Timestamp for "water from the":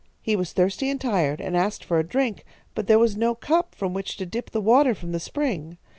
4.59-5.19